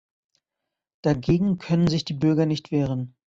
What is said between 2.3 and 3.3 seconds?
nicht wehren.